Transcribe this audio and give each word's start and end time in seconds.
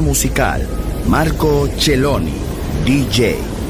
musical 0.00 0.66
Marco 1.04 1.68
Celloni, 1.76 2.32
DJ. 2.82 3.61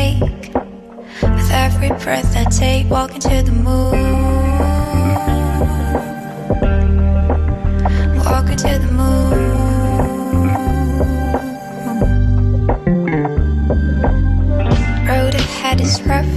take 0.00 0.20
with 1.22 1.50
every 1.52 1.90
breath 2.02 2.36
I 2.36 2.44
take, 2.44 2.88
walking 2.90 3.20
to 3.20 3.42
the 3.48 3.52
moon. 3.66 4.00
Walking 8.24 8.58
to 8.64 8.72
the 8.84 8.90
moon. 9.00 9.40
Road 15.08 15.34
ahead 15.34 15.80
is 15.80 16.02
rough. 16.02 16.34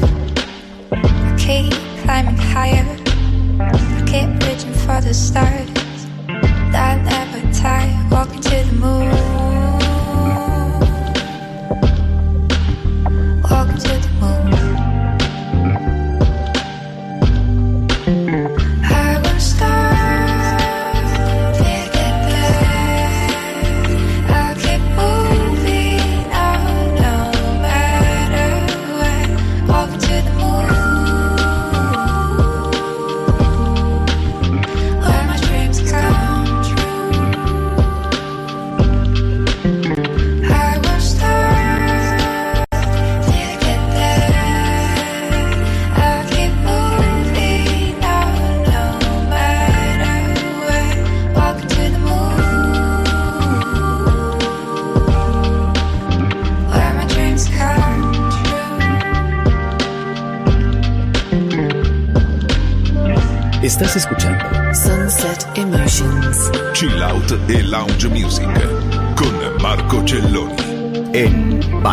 I 0.92 1.36
keep 1.38 1.74
climbing 2.04 2.42
higher. 2.54 2.88
I 3.60 4.02
keep 4.12 4.30
reaching 4.46 4.74
for 4.84 5.00
the 5.02 5.14
stars. 5.14 5.73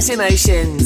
Fresh 0.00 0.16
Emotions. 0.16 0.79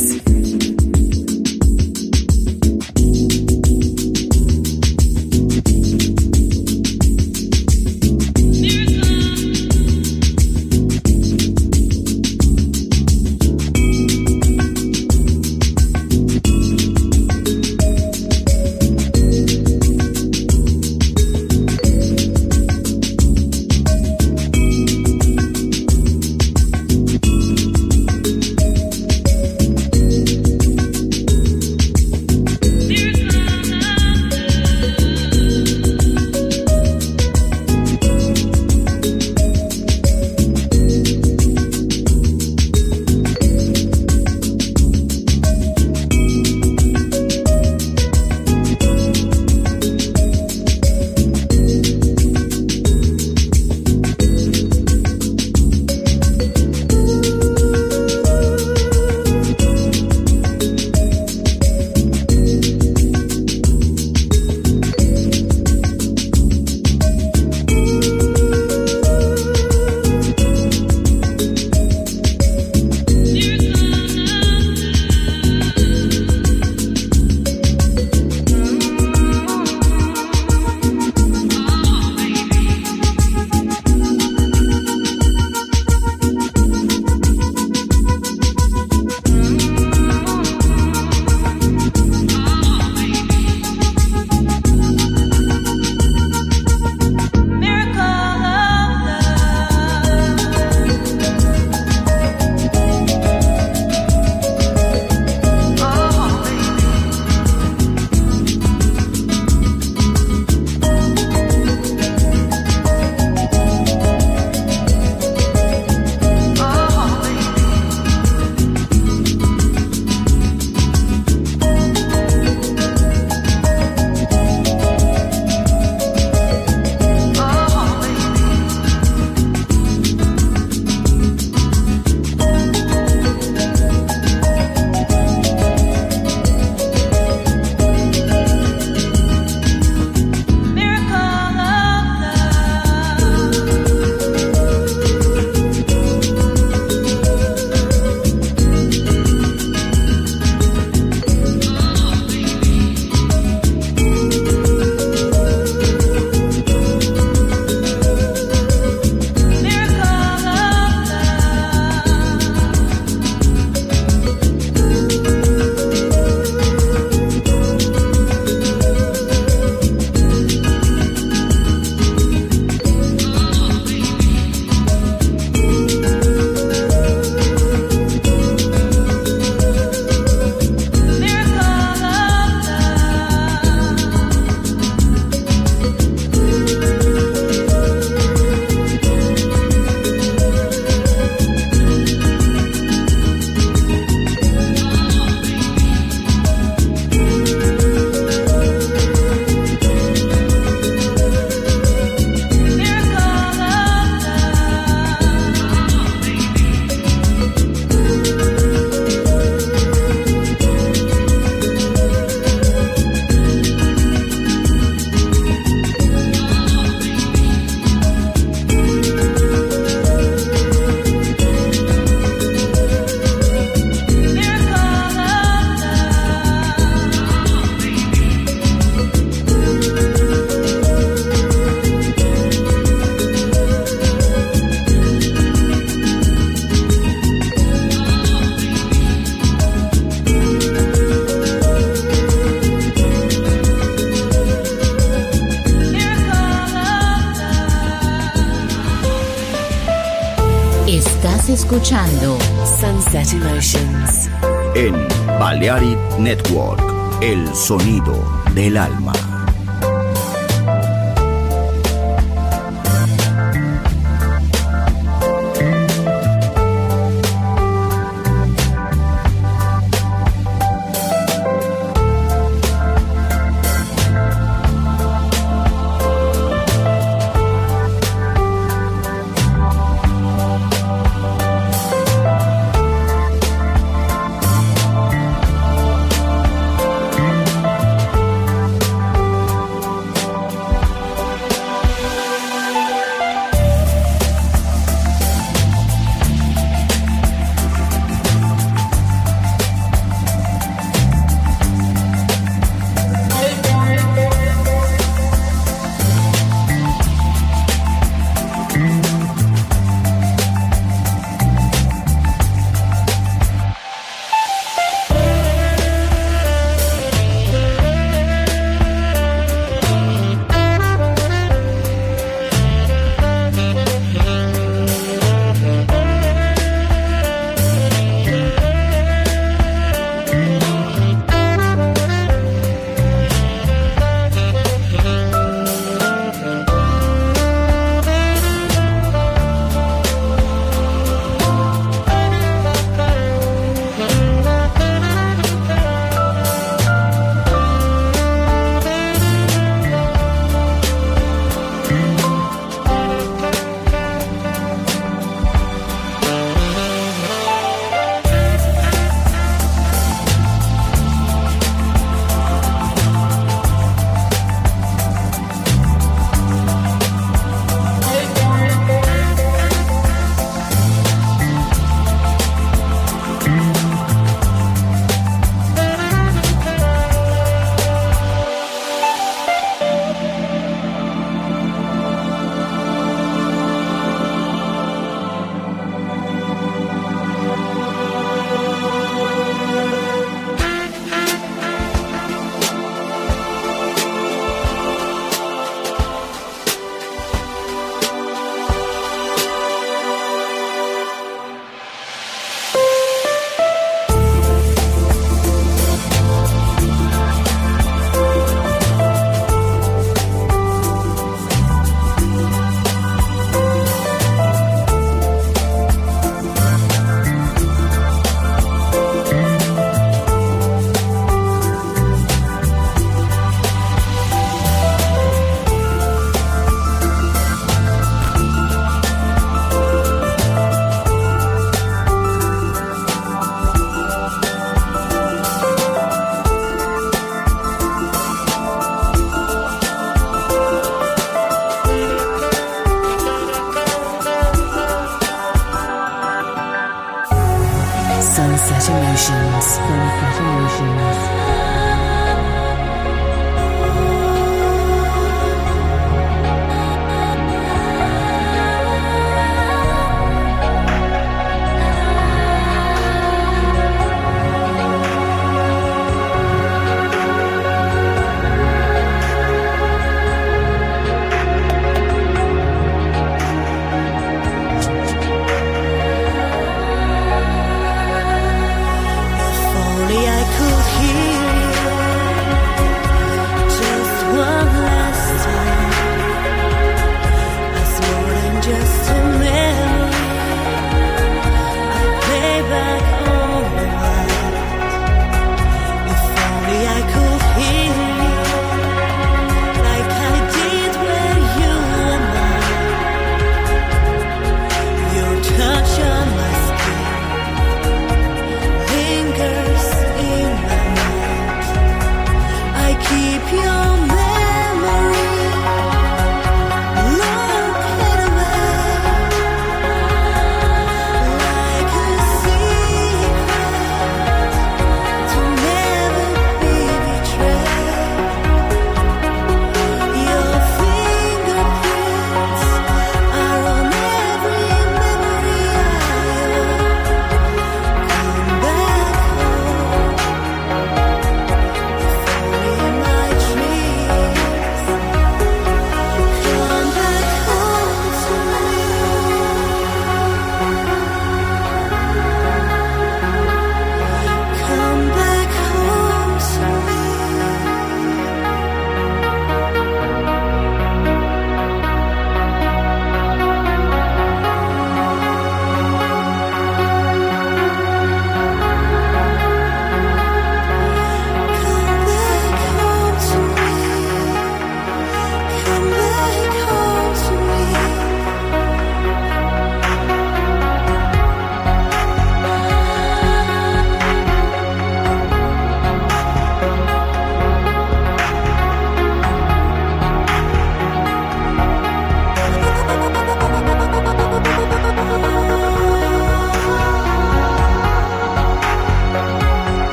Sonido 257.64 258.12
del 258.54 258.76
alma. 258.76 259.33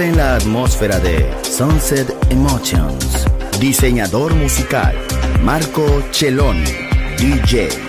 En 0.00 0.16
la 0.16 0.34
atmósfera 0.34 0.98
de 0.98 1.24
Sunset 1.42 2.12
Emotions. 2.28 3.26
Diseñador 3.60 4.34
musical, 4.34 4.92
Marco 5.40 6.02
Celloni, 6.10 6.64
DJ. 7.16 7.83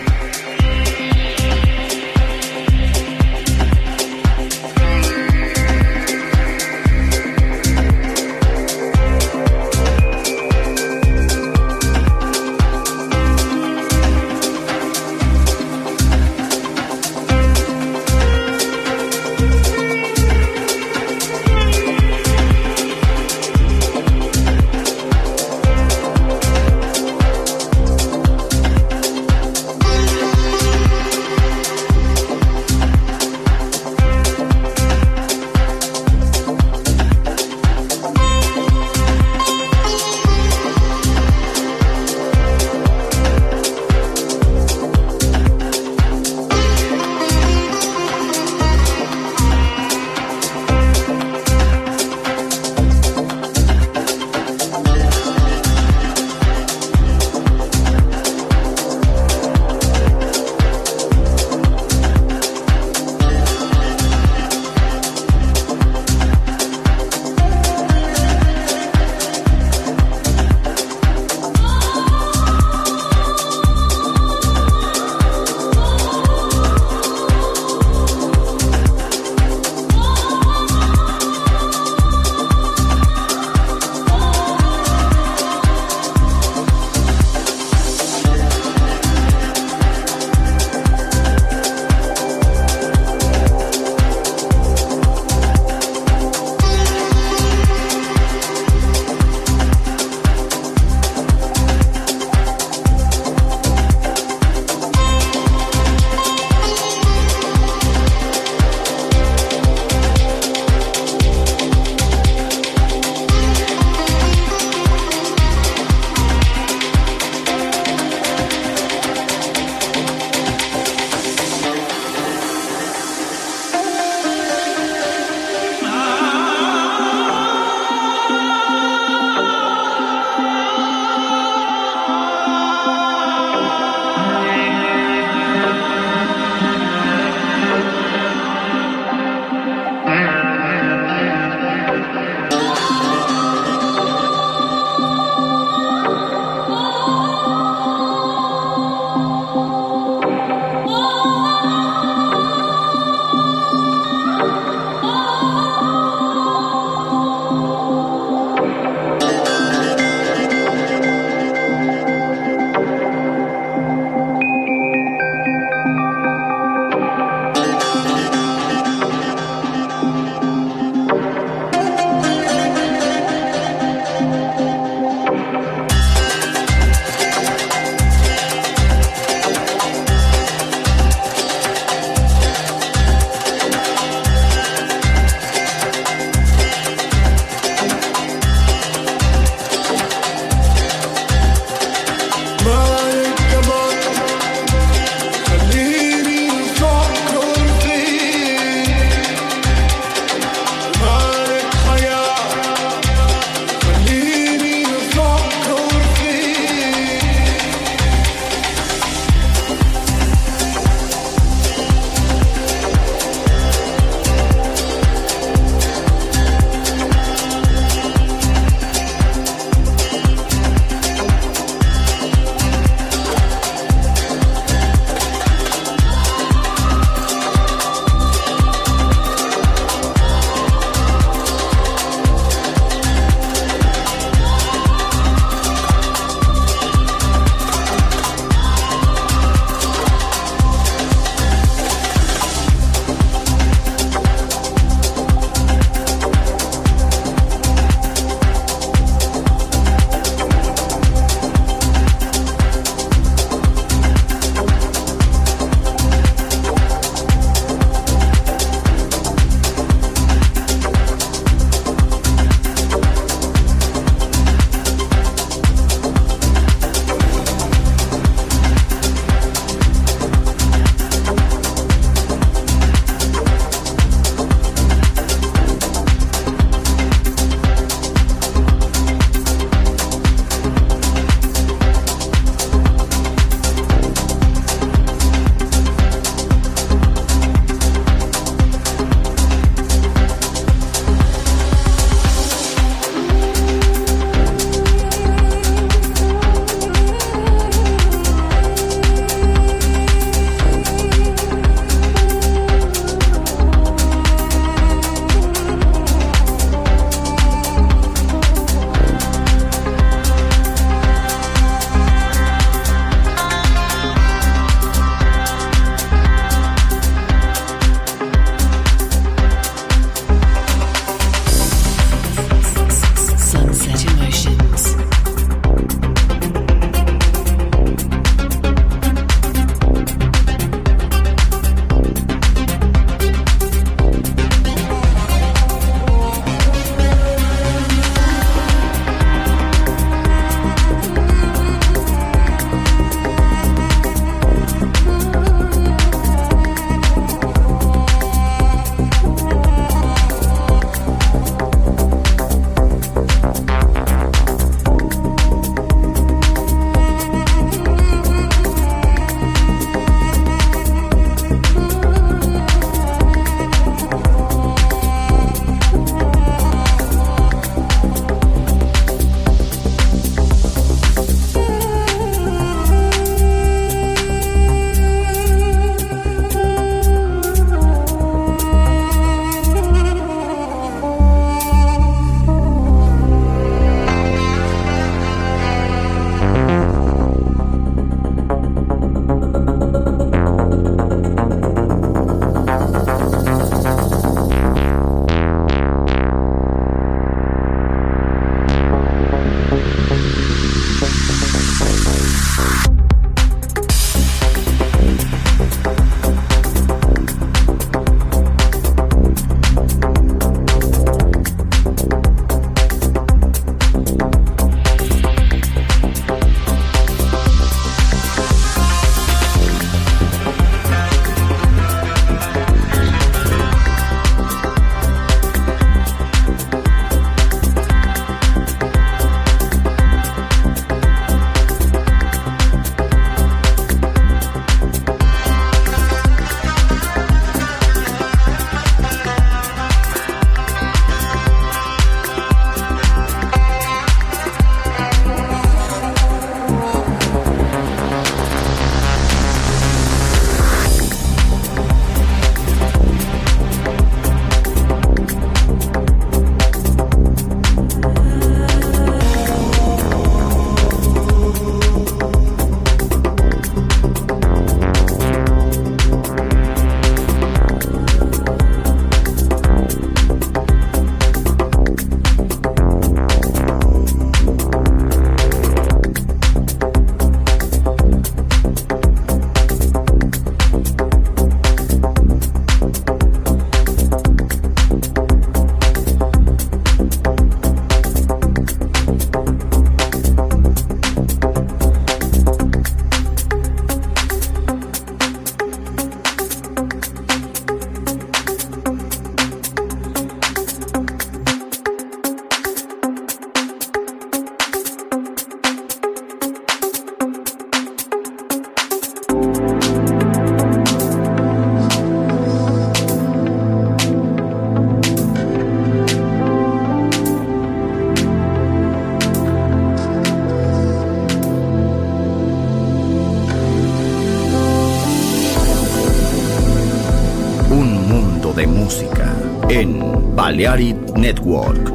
Balearic 530.56 531.18
Network. 531.18 531.95